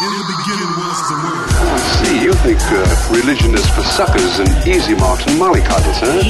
[0.00, 1.48] In the beginning was the word.
[1.52, 2.80] I see, you think uh,
[3.12, 6.22] religion is for suckers and easy marks and mollycoddles, huh?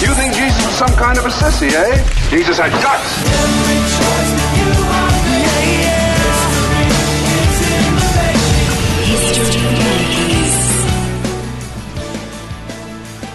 [0.00, 2.30] You think Jesus was some kind of a sissy, eh?
[2.30, 3.10] Jesus had guts.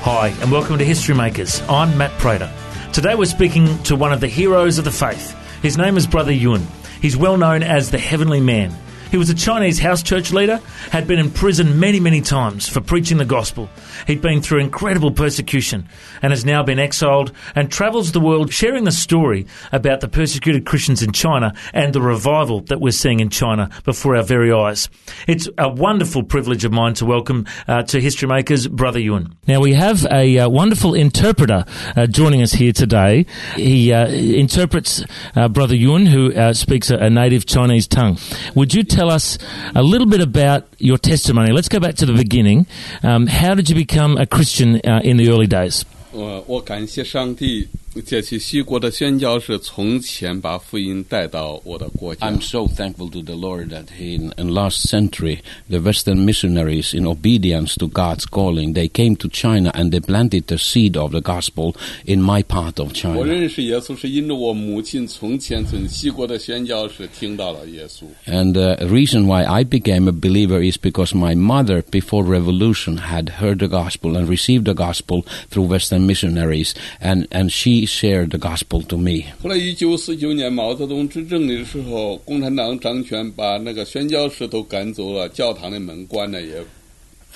[0.03, 1.61] Hi, and welcome to History Makers.
[1.67, 2.49] I'm Matt Prater.
[2.93, 5.35] Today we're speaking to one of the heroes of the faith.
[5.61, 6.65] His name is Brother Yun.
[7.01, 8.71] He's well known as the Heavenly Man.
[9.11, 12.79] He was a Chinese house church leader, had been in prison many, many times for
[12.79, 13.69] preaching the gospel.
[14.07, 15.89] He'd been through incredible persecution
[16.21, 20.65] and has now been exiled and travels the world sharing the story about the persecuted
[20.65, 24.87] Christians in China and the revival that we're seeing in China before our very eyes.
[25.27, 29.35] It's a wonderful privilege of mine to welcome uh, to History Makers Brother Yun.
[29.45, 31.65] Now we have a uh, wonderful interpreter
[31.97, 33.25] uh, joining us here today.
[33.55, 35.03] He uh, interprets
[35.35, 38.17] uh, Brother Yun, who uh, speaks a, a native Chinese tongue.
[38.55, 39.38] Would you tell us
[39.74, 41.52] a little bit about your testimony?
[41.52, 42.66] Let's go back to the beginning.
[43.02, 45.84] Um, how did you become a Christian uh, in the early days?
[46.12, 47.68] 我我感谢上帝，
[48.02, 52.26] 借去西国的宣教士从前把福音带到我的国家。
[52.26, 56.94] I'm so thankful to the Lord that he, in, in last century, the Western missionaries,
[56.94, 61.12] in obedience to God's calling, they came to China and they planted the seed of
[61.12, 63.24] the gospel in my part of 我 China.
[63.24, 68.04] 认识耶稣是因着我母亲从前从西国的宣教士听到了耶稣。
[68.26, 73.30] And the reason why I became a believer is because my mother, before revolution, had
[73.40, 78.37] heard the gospel and received the gospel through Western missionaries, and, and she shared the
[78.37, 79.23] gospel to me.
[79.41, 86.63] 后来一九四九年毛泽东执政的时候，共产党掌权，把那个宣教士都赶走了，教堂的门关了，也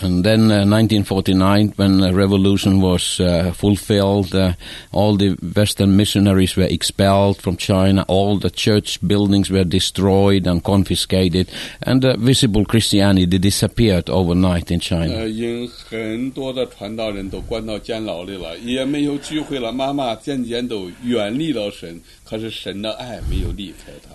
[0.01, 4.53] And then uh, 1949, when the revolution was uh, fulfilled, uh,
[4.91, 10.61] all the Western missionaries were expelled from China, all the church buildings were destroyed and
[10.63, 11.49] confiscated,
[11.81, 15.15] and uh, visible Christianity disappeared overnight in China.
[15.15, 15.25] Uh,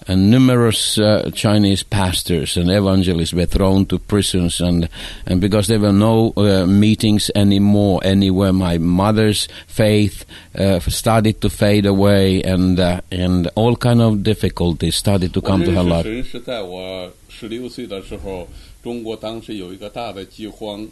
[0.06, 4.88] and numerous uh, Chinese pastors and evangelists were thrown to prisons, and,
[5.26, 10.25] and because there were no uh, meetings anymore anywhere, my mother's faith
[10.57, 15.47] uh, started to fade away, and uh, and all kind of difficulties started to 我
[15.47, 16.03] come to 认 her 识 life.
[16.03, 18.47] 神是在我十六岁的时候，
[18.83, 20.87] 中国当时有一个大的饥荒，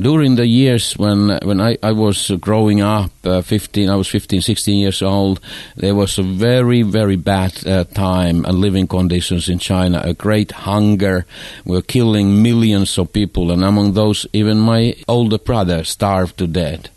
[0.00, 4.40] During the years when when I, I was growing up, uh, 15, I was 15,
[4.40, 5.40] 16 years old,
[5.76, 10.52] there was a very, very bad uh, time and living conditions in China, a great
[10.52, 11.26] hunger.
[11.64, 16.88] We're killing millions of people, and among those, even my older brother starved to death.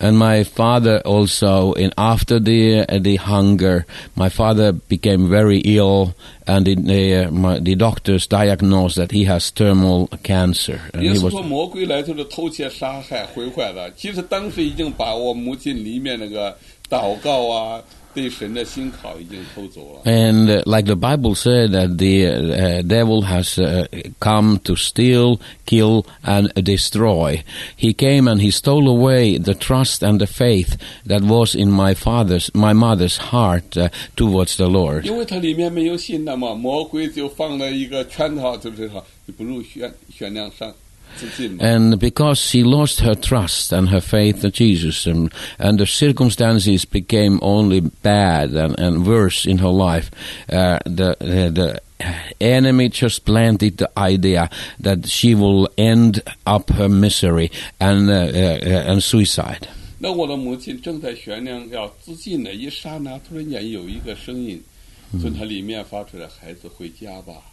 [0.00, 3.84] And my father also, in after the, the hunger,
[4.14, 5.83] my father became very ill
[6.47, 10.79] and it, uh, my, the doctors diagnosed that he has terminal cancer.
[10.93, 13.91] And 耶 he 稣 was 说魔鬼来就是偷窃、杀害、毁坏的。
[13.95, 16.55] 其实当时已经把我母亲里面那个
[16.89, 17.81] 祷告啊，
[18.13, 20.01] 对神的信靠已经偷走了。
[20.11, 23.85] And uh, like the Bible said, that the uh, devil has uh,
[24.19, 27.43] come to steal, kill, and destroy.
[27.77, 30.75] He came and he stole away the trust and the faith
[31.05, 35.05] that was in my father's, my mother's heart uh, towards the Lord.
[35.05, 40.82] 因为它里面没有信的嘛，魔鬼就放了一个圈套，就是说你不如悬悬梁上自尽嘛。
[41.59, 46.85] And because she lost her trust and her faith in Jesus, and, and the circumstances
[46.85, 50.09] became only bad and, and worse in her life,
[50.49, 51.81] uh, the, uh, the
[52.39, 57.51] enemy just planted the idea that she will end up her misery
[57.81, 59.67] and, uh, uh, and suicide.
[59.97, 64.63] 那我的母亲正在悬梁要自尽的一刹那，突然间有一个声音
[65.19, 67.43] 从她里面发出来：“孩子，回家吧，回家吧，耶稣。”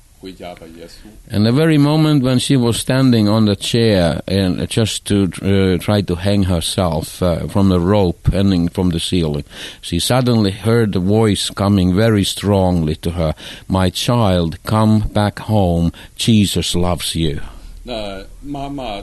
[1.31, 5.79] And the very moment when she was standing on the chair and just to uh,
[5.79, 9.45] try to hang herself uh, from the rope hanging from the ceiling,
[9.81, 13.35] she suddenly heard the voice coming very strongly to her,
[13.69, 15.93] "My child, come back home.
[16.17, 17.41] Jesus loves you."
[17.85, 19.01] 那妈妈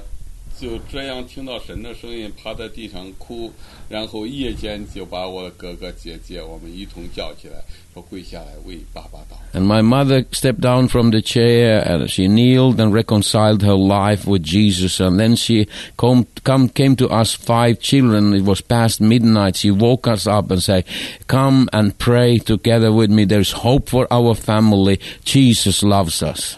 [0.60, 3.52] 就这样听到神的声音，趴在地上哭，
[3.90, 7.56] 然后夜间就把我的哥哥姐姐我们一同叫起来，
[7.94, 9.36] 说跪下来为爸爸祷。
[9.58, 14.26] And my mother stepped down from the chair and she kneeled and reconciled her life
[14.26, 15.02] with Jesus.
[15.02, 15.68] And then she
[15.98, 18.34] come, come, came to us five children.
[18.34, 19.58] It was past midnight.
[19.58, 20.86] She woke us up and said,
[21.28, 23.26] Come and pray together with me.
[23.26, 25.00] There's hope for our family.
[25.26, 26.58] Jesus loves us.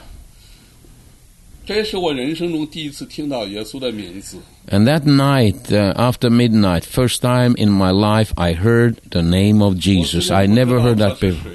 [4.69, 9.63] And that night, uh, after midnight, first time in my life, I heard the name
[9.63, 10.31] of Jesus.
[10.31, 11.53] I never heard that before.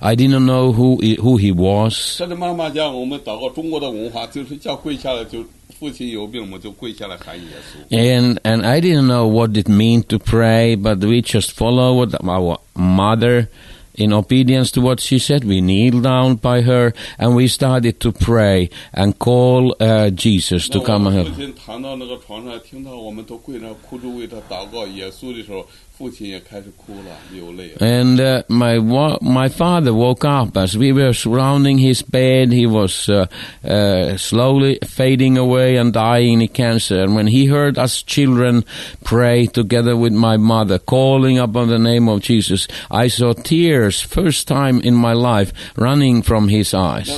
[0.00, 2.16] I didn't know who he, who he was.
[7.90, 12.58] And and I didn't know what it meant to pray, but we just followed our
[12.74, 13.48] mother
[13.98, 15.44] in obedience to what she said.
[15.44, 20.80] We kneeled down by her and we started to pray and call uh, Jesus to
[20.80, 21.28] come and help.
[27.80, 32.52] And uh, my wa- my father woke up as we were surrounding his bed.
[32.52, 33.26] He was uh,
[33.64, 37.02] uh, slowly fading away and dying in cancer.
[37.02, 38.64] And when he heard us children
[39.04, 44.46] pray together with my mother, calling upon the name of Jesus, I saw tears first
[44.46, 47.08] time in my life running from his eyes.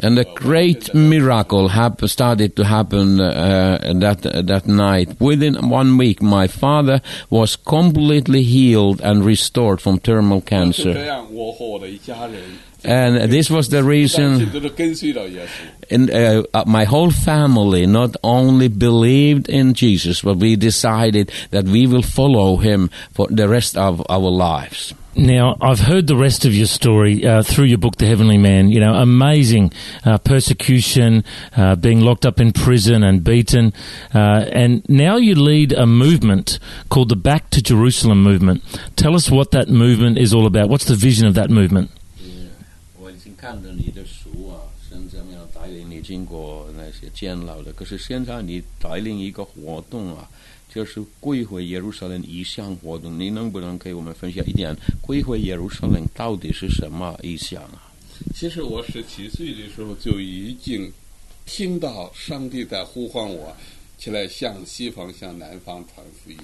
[0.00, 5.20] And a great miracle hap- started to happen uh, that uh, that night.
[5.20, 7.00] Within one week, my father
[7.30, 10.92] was completely healed and restored from terminal cancer.
[12.84, 14.50] And this was the reason.
[15.90, 21.66] And uh, uh, my whole family not only believed in Jesus, but we decided that
[21.66, 24.94] we will follow him for the rest of our lives.
[25.15, 28.69] Now, I've heard the rest of your story uh, through your book, The Heavenly Man.
[28.69, 29.73] You know, amazing
[30.05, 31.23] uh, persecution,
[31.55, 33.73] uh, being locked up in prison and beaten.
[34.13, 36.59] Uh, and now you lead a movement
[36.89, 38.61] called the Back to Jerusalem movement.
[38.95, 40.69] Tell us what that movement is all about.
[40.69, 41.89] What's the vision of that movement?
[42.99, 47.73] 我已经看了你的书啊，神怎么样带领你经过那些监牢的？
[47.73, 50.29] 可是现在你带领一个活动啊，
[50.74, 53.18] 就是归回耶路撒冷一项活动。
[53.18, 57.92] 你能不能给我们分享一点归回耶路撒冷到底是什么意向啊？
[58.34, 60.90] 其实我十七岁的时候就已经
[61.44, 63.54] 听到上帝在呼唤我
[63.98, 66.38] 起来向西方、向南方传福音。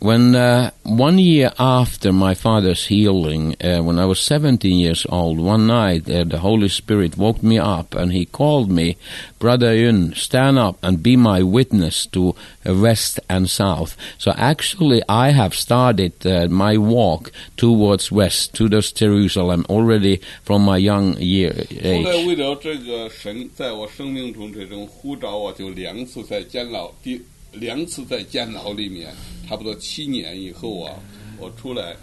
[0.00, 5.38] When uh, one year after my father's healing, uh, when I was 17 years old,
[5.40, 8.98] one night uh, the Holy Spirit woke me up and he called me,
[9.38, 12.34] Brother Yun, stand up and be my witness to
[12.66, 13.96] uh, west and south.
[14.18, 20.76] So actually, I have started uh, my walk towards west, towards Jerusalem, already from my
[20.76, 22.26] young year 后来 age.
[22.26, 27.18] 为了这个神在我生命中这种呼召，我就两次在监牢，第
[27.52, 29.12] 两次在监牢里面，
[29.48, 30.94] 差不多七年以后啊，
[31.38, 31.94] 我出来，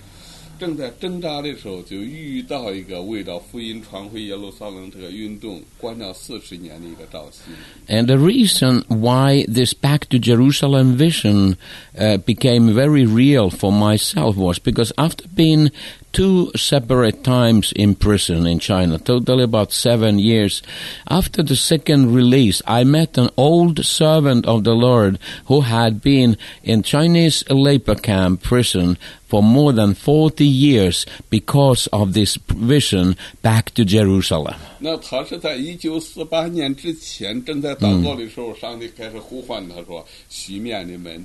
[0.59, 7.39] 正在挣扎的时候，就遇到一个为了福音传回耶路撒冷这个运动，关了四十年的一个召集。
[7.87, 11.57] And the reason why this back to Jerusalem vision
[11.97, 15.71] uh, became very real for myself was because after being
[16.15, 20.61] two separate times in prison in China, totally about seven years,
[21.07, 26.35] after the second release, I met an old servant of the Lord who had been
[26.63, 28.97] in Chinese labor camp prison
[29.27, 34.55] for more than 40 years because of this vision back to Jerusalem.
[34.79, 41.23] 那他是在一九四八年之前，正在祷告的时候，上帝开始呼唤他说：“西面的门已经开了。”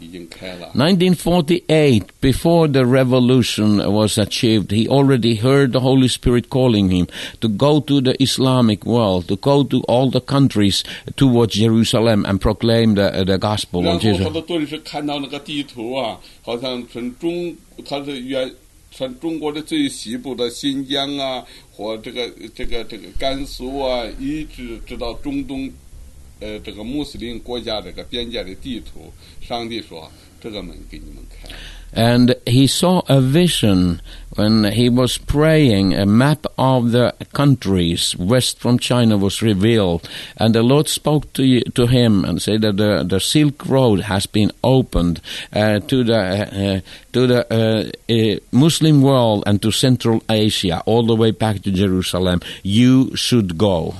[0.00, 7.06] 1948, before the revolution was achieved, he already heard the Holy Spirit calling him
[7.40, 10.84] to go to the Islamic world, to go to all the countries
[11.16, 14.32] towards Jerusalem and proclaim the, the gospel 然 of 后他 Jesus.
[14.32, 18.52] 的顿时看到那个地图啊，好像从中，他是原
[18.90, 25.70] 从中国的最西部的新疆啊，或这个这个这个甘肃啊，一直直到中东，
[26.39, 31.49] 呃，这个穆斯林国家这个边界的地图，上帝说这个门给你们开。
[31.93, 34.01] And he saw a vision
[34.35, 35.93] when he was praying.
[35.93, 41.61] A map of the countries west from China was revealed, and the Lord spoke to
[41.61, 45.21] to him and said that the, the Silk Road has been opened
[45.53, 46.79] uh, to the uh,
[47.13, 51.71] to the uh, uh, Muslim world and to Central Asia, all the way back to
[51.71, 52.39] Jerusalem.
[52.63, 53.95] You should go.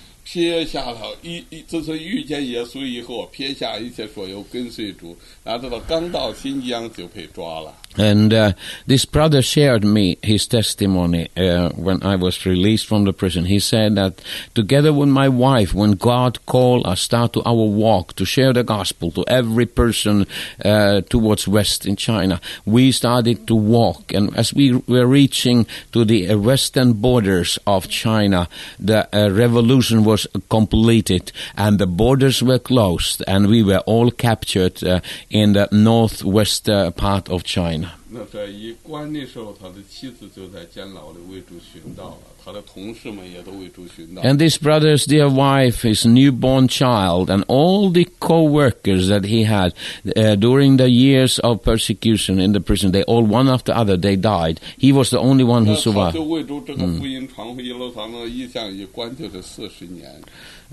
[0.24, 7.76] 撇下了一一自从遇见耶稣以后，撇下一切所有跟随主，然后到刚到新疆就被抓了。
[7.96, 8.52] And uh,
[8.86, 13.46] this brother shared me his testimony uh, when I was released from the prison.
[13.46, 14.22] He said that
[14.54, 18.62] together with my wife, when God called us, start to our walk to share the
[18.62, 20.26] gospel to every person
[20.64, 24.12] uh, towards West in China, we started to walk.
[24.12, 30.28] And as we were reaching to the western borders of China, the uh, revolution was
[30.48, 36.68] completed and the borders were closed and we were all captured uh, in the northwest
[36.68, 44.21] uh, part of China mine 那在一关的时候，他的妻子就在监牢里为主寻道了，他的同事们也都为主寻道。
[44.21, 49.73] And this brother's dear wife, his newborn child, and all the co-workers that he had
[50.15, 54.15] uh, during the years of persecution in the prison, they all one after other they
[54.15, 54.59] died.
[54.77, 56.13] He was the only one who 那他 survived.
[56.13, 60.09] 就为主这个福音传回耶路撒冷的意向一关就是四十年。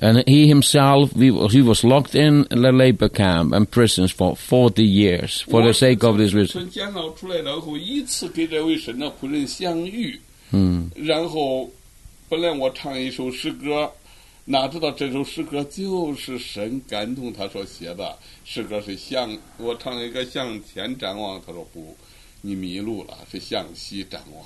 [0.00, 4.34] And he himself, he was, he was locked in the labor camp and prisons for
[4.34, 6.70] 40 years for the sake of this vision.
[7.27, 10.19] 来然后，一次跟这位神的仆人相遇，
[10.51, 11.69] 嗯然后
[12.29, 13.91] 本来我唱一首诗歌，
[14.45, 21.95] 哪知道这首诗歌就是神感动他所写的诗歌是向我唱了一个向前展望，他说不，
[22.41, 24.45] 你迷路了，是向西展望。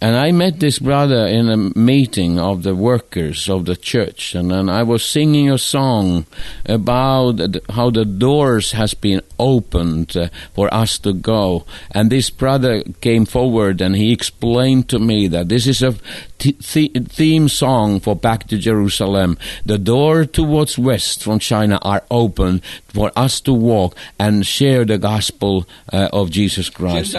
[0.00, 4.50] And I met this brother in a meeting of the workers of the church, and
[4.50, 6.26] then I was singing a song
[6.66, 7.38] about
[7.70, 11.64] how the doors has been opened uh, for us to go.
[11.90, 15.94] And this brother came forward and he explained to me that this is a
[16.38, 19.38] th- theme song for Back to Jerusalem.
[19.64, 24.98] The door towards west from China are open for us to walk and share the
[24.98, 27.12] gospel uh, of Jesus 简 Christ.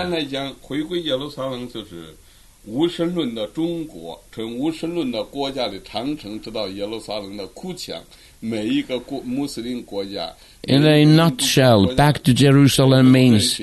[2.66, 8.02] 无神论的中国，从无神论的国家的长城直到耶路撒冷的哭墙，
[8.40, 10.34] 每一个国穆斯林国家。
[10.66, 13.60] In a nutshell, back to Jerusalem means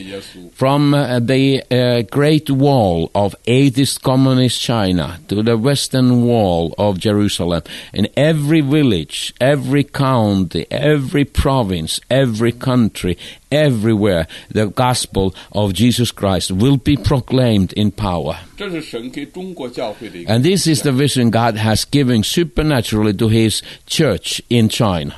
[0.52, 6.98] from uh, the uh, Great Wall of atheist communist China to the Western Wall of
[6.98, 7.62] Jerusalem.
[7.94, 13.16] In every village, every county, every province, every country,
[13.50, 18.38] everywhere, the gospel of Jesus Christ will be proclaimed in power.
[18.60, 25.16] And this is the vision God has given supernaturally to His church in China.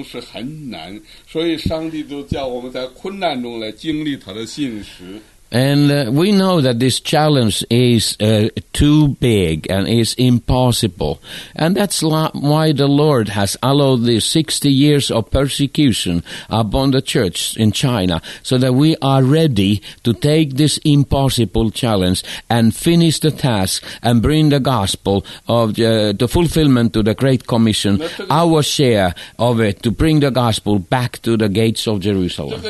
[0.00, 5.20] 也知道这个事情是很难，所以上帝就叫我们在困难中来经历他的信实。
[5.52, 11.20] And uh, we know that this challenge is uh, too big and is impossible.
[11.54, 17.02] And that's la- why the Lord has allowed these 60 years of persecution upon the
[17.02, 23.20] church in China so that we are ready to take this impossible challenge and finish
[23.20, 28.62] the task and bring the gospel of uh, the fulfillment to the Great Commission, our
[28.62, 32.60] share of it, to bring the gospel back to the gates of 这 Jerusalem.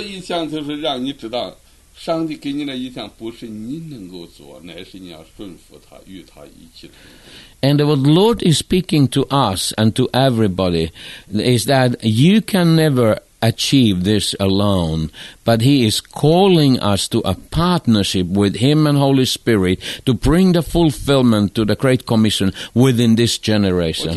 [1.91, 7.27] 个意向就是让你知道，上帝给你的意向不是你能够做，乃是你要顺服他，与他一起同工。
[7.61, 10.91] And what the Lord is speaking to us and to everybody
[11.31, 15.09] is that you can never achieve this alone,
[15.43, 20.53] but He is calling us to a partnership with Him and Holy Spirit to bring
[20.53, 24.13] the fulfillment to the Great Commission within this 我今 generation.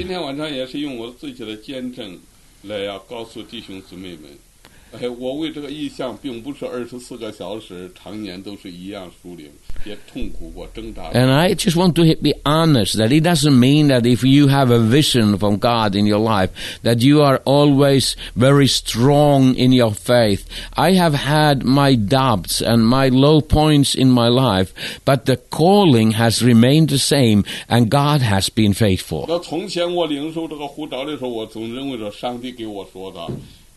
[4.85, 9.47] 天晚上也是用我自己的见证来要告诉弟兄姊妹们，哎，我为这个意向并不是二十四个小时常年都是一样疏灵，
[9.87, 11.13] 也痛苦过、挣扎过。
[11.13, 14.73] And I just want to be honest that it doesn't mean that if you have
[14.73, 16.51] a vision from God in your life
[16.83, 20.43] that you are always very strong in your faith.
[20.75, 24.73] I have had my doubts and my low points in my life,
[25.05, 29.27] but the calling has remained the same and God has been faithful.
[29.29, 33.21] 那从前我领受这个护照的时候，我总认为说上帝给我说的，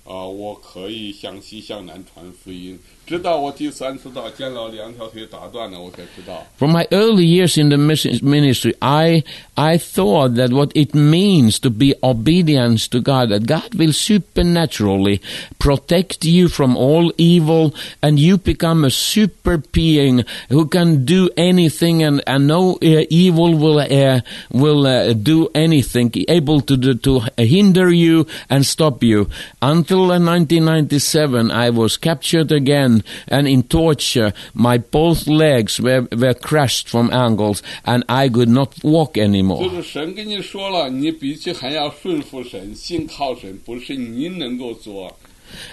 [0.08, 2.80] 啊、我可以向西向南传福音。
[3.07, 9.23] 直到我第三次到监牢，两条腿打断了，我才知道， From my early years in the mission- ministry, I
[9.55, 15.19] I thought that what it means to be obedience to God, that God will supernaturally
[15.59, 22.01] protect you from all evil, and you become a super being who can do anything,
[22.01, 27.21] and, and no uh, evil will uh, will uh, do anything, able to do, to
[27.37, 29.27] hinder you and stop you.
[29.61, 36.33] Until uh, 1997, I was captured again, and in torture, my both legs were, were
[36.33, 39.69] crushed from ankles, and I could not walk 就 anymore.
[39.69, 45.15] 是神跟你说了，你必须还要顺服神，信靠神，不是你能够做。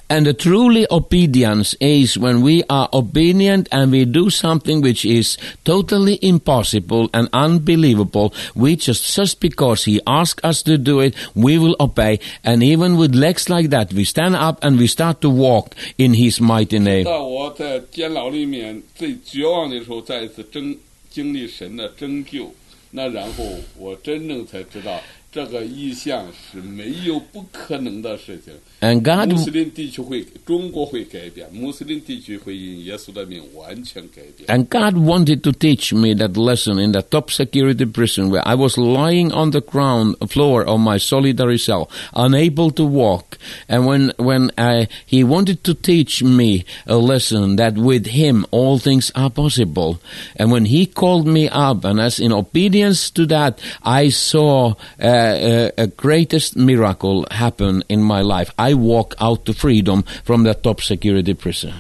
[0.09, 5.39] And the truly obedience is when we are obedient and we do something which is
[5.65, 8.35] totally impossible and unbelievable.
[8.57, 12.19] We just, just because He asks us to do it, we will obey.
[12.43, 16.15] And even with legs like that, we stand up and we start to walk in
[16.15, 17.05] His mighty name.
[17.05, 20.77] 到我在监牢里面最绝望的时候，再一次经
[21.09, 22.53] 经历神的拯救，
[22.91, 23.45] 那然后
[23.79, 25.01] 我真正才知道
[25.35, 28.53] 这个意向是没有不可能的事情。
[28.81, 34.49] And God 穆斯林地区会，中国会改变，穆斯林地区会因耶稣的名完全改变。
[34.49, 38.57] And God wanted to teach me that lesson in the top security prison where I
[38.57, 43.39] was lying on the ground floor of my solitary cell, unable to walk.
[43.69, 48.79] And when, when I, He wanted to teach me a lesson that with Him all
[48.79, 50.01] things are possible.
[50.37, 55.21] And when He called me up, and as in obedience to that, I saw uh,
[55.25, 58.51] uh, a greatest miracle happen in my life.
[58.57, 61.73] I walk out to freedom from the top security prison.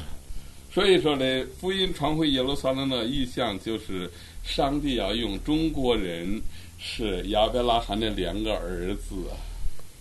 [0.73, 1.25] 所以说呢，
[1.61, 4.11] 福音传回耶路撒冷的意向就是，
[4.45, 6.41] 上帝要用中国人
[6.79, 9.15] 是亚伯拉罕的两个儿子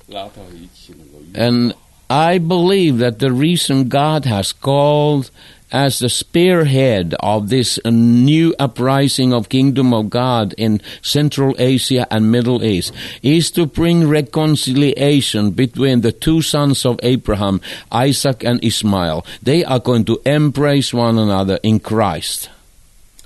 [0.08, 1.74] 拉到一起能够遇 And
[2.08, 5.30] I believe that the reason God has called
[5.73, 12.31] as the spearhead of this new uprising of kingdom of god in central asia and
[12.31, 12.93] middle east
[13.23, 19.81] is to bring reconciliation between the two sons of abraham isaac and Ismail, they are
[19.81, 22.51] going to embrace one another in christ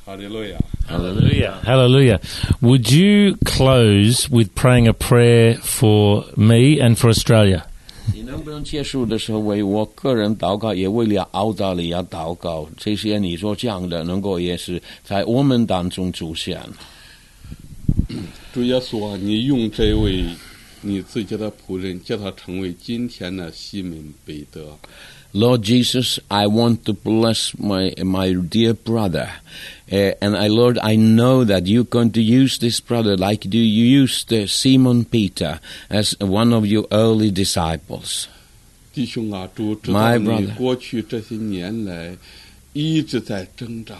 [0.07, 1.61] hallelujah Hallelujah.
[1.65, 2.21] Hallelujah.
[2.63, 7.67] Would you close with praying a prayer for me and for Australia?
[8.15, 12.67] 你能不能结束的时候为我个人祷告，也为了澳大利亚祷告？
[12.77, 16.61] 这些你说这样的，能够也是在我们当中出现。
[18.53, 20.25] 主耶稣啊，你用这位
[20.82, 24.78] 你自己的仆人，叫他成为今天的西门彼得。
[25.34, 29.30] Lord Jesus, I want to bless my my dear brother,
[29.90, 33.62] uh, and I Lord, I know that you're going to use this brother like you
[33.62, 35.60] used uh, Simon Peter
[35.90, 38.28] as one of your early disciples.
[38.94, 40.54] 弟兄啊，主知道 My 你 brother.
[40.54, 42.16] 过去这些年来
[42.74, 43.96] 一直在挣扎，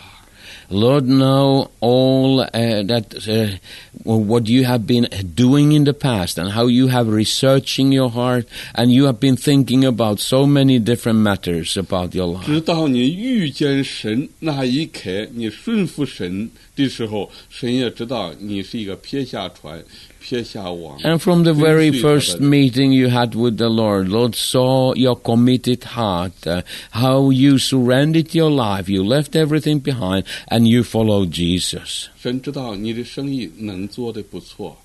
[0.70, 3.58] Lord, know all uh, that uh,
[4.04, 8.46] what you have been doing in the past and how you have researching your heart
[8.74, 12.46] and you have been thinking about so many different matters about your life.
[12.46, 19.82] 直到你遇见神那一刻，你顺服神的时候，神也知道你是一个撇下船、
[20.20, 20.98] 撇下网。
[21.00, 24.34] And from the 跟 very 随他 first 的人 meeting you had with the Lord, Lord
[24.34, 30.57] saw your committed heart, uh, how you surrendered your life, you left everything behind, and
[30.58, 32.06] you followed Jesus.
[32.20, 34.76] 神知道你的生意能做的不错，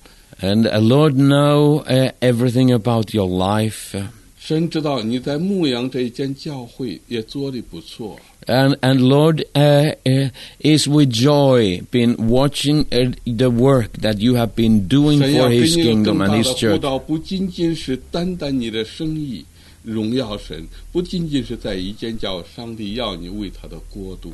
[0.42, 3.94] And uh, Lord know uh, everything about your life.
[3.94, 4.08] uh,
[4.40, 8.18] 神知道你在牧羊这一间教会也做的不错。
[8.48, 14.34] And, and Lord uh, uh, is with joy been watching uh, the work that you
[14.36, 16.80] have been doing 神要 for 给 His 你有 kingdom 更 and 大 His 的辅 church.
[16.80, 19.46] 导，不仅仅是单单你的生意
[19.84, 24.34] 荣耀神，不仅仅是在一间教，上帝要你为他的国度。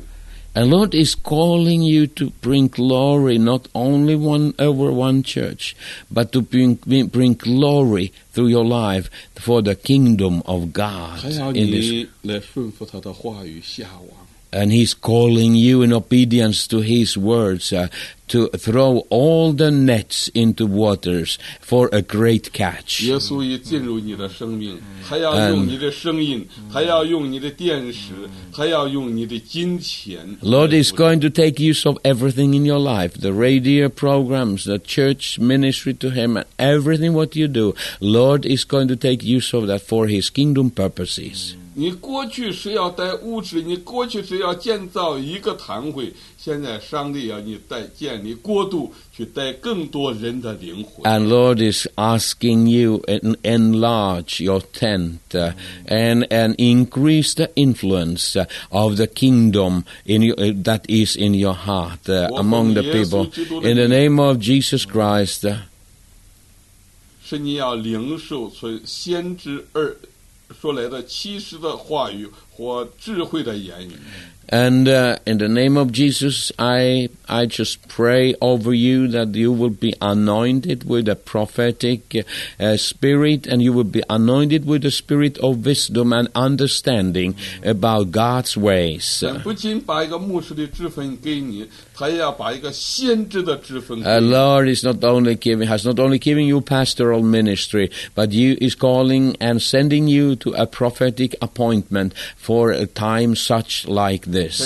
[0.53, 5.75] And Lord is calling you to bring glory not only one over one church,
[6.11, 6.75] but to bring,
[7.07, 11.21] bring glory through your life for the kingdom of God
[14.50, 14.66] 还要 in this.
[14.66, 14.66] 你来顺服他的话语下网。
[14.66, 17.88] And He's calling you in obedience to His words uh,
[18.28, 23.04] to throw all the nets into waters for a great catch.
[23.04, 28.14] 耶稣已进入你的生命，还要用你的声音，还要用你的电视，
[28.50, 30.38] 还要用你的金钱。
[30.40, 34.78] Lord is going to take use of everything in your life, the radio programs, the
[34.78, 37.74] church ministry to Him, and everything what you do.
[38.00, 41.56] Lord is going to take use of that for His kingdom purposes.
[41.74, 51.04] 你过去是要带物质，你过去是要建造一个堂会，现在上帝要你带建立国度，去带更多人的灵魂。
[51.04, 55.52] And Lord is asking you to enlarge your tent uh,
[55.86, 61.34] and and increase the influence uh, of the kingdom in you, uh, that is in
[61.34, 63.30] your heart uh, among the people.
[63.62, 65.44] In the name of Jesus Christ.
[65.44, 65.58] uh,
[67.28, 69.96] 是你要领受从先知二
[70.59, 73.93] 说来的其实的话语或智慧的言语。
[74.49, 79.69] And uh, in the name of Jesus, I, I just pray over you that you will
[79.69, 82.25] be anointed with a prophetic
[82.59, 88.11] uh, spirit and you will be anointed with the spirit of wisdom and understanding about
[88.11, 89.23] God's ways.
[94.05, 98.57] Uh, Lord is not only giving, has not only given you pastoral ministry, but you
[98.59, 104.59] is calling and sending you to a prophetic appointment for a time such like this.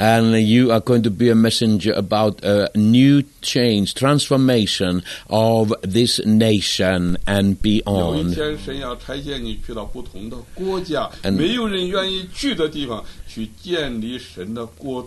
[0.00, 6.24] And you are going to be a messenger about a new change, transformation of this
[6.24, 8.36] nation and beyond.
[11.24, 11.38] And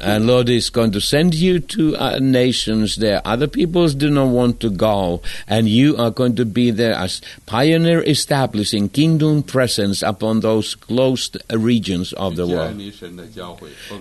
[0.03, 3.21] and Lord is going to send you to uh, nations there.
[3.25, 7.21] Other peoples do not want to go, and you are going to be there as
[7.45, 12.79] pioneer, establishing kingdom presence upon those closed regions of the world,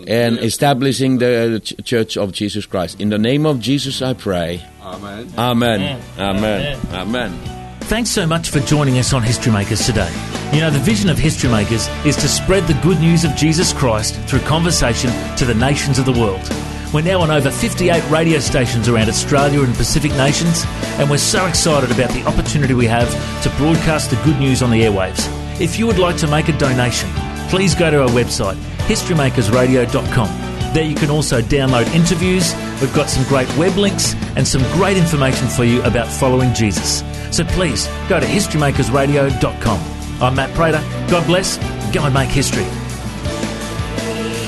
[0.09, 3.01] and establishing the uh, church of Jesus Christ.
[3.01, 4.65] In the name of Jesus, I pray.
[4.83, 5.33] Amen.
[5.39, 6.03] Amen.
[6.19, 6.81] Amen.
[6.93, 7.81] Amen.
[7.83, 10.11] Thanks so much for joining us on History Makers today.
[10.55, 13.73] You know, the vision of History Makers is to spread the good news of Jesus
[13.73, 16.49] Christ through conversation to the nations of the world.
[16.93, 20.63] We're now on over 58 radio stations around Australia and Pacific nations,
[21.01, 23.11] and we're so excited about the opportunity we have
[23.43, 25.29] to broadcast the good news on the airwaves.
[25.61, 27.11] If you would like to make a donation,
[27.49, 28.55] please go to our website,
[28.87, 30.73] historymakersradio.com.
[30.73, 32.55] There you can also download interviews.
[32.81, 37.03] We've got some great web links and some great information for you about following Jesus.
[37.37, 39.94] So please go to historymakersradio.com.
[40.21, 40.81] I'm Matt Prater.
[41.11, 41.59] God bless.
[41.93, 42.65] Go and make history.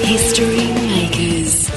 [0.06, 1.70] History Makers.